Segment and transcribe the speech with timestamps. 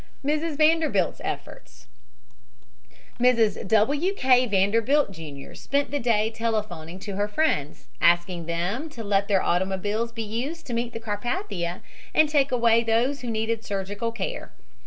[0.25, 0.57] MRS.
[0.57, 1.85] VANDERBILT'S EFFORTS
[3.19, 3.67] Mrs.
[3.67, 4.13] W.
[4.15, 4.47] K.
[4.47, 10.11] Vanderbilt, Jr., spent the day telephoning to her friends, asking them to let their automobiles
[10.11, 11.81] be used to meet the Carpathia
[12.15, 14.51] and take away those who needed surgical care.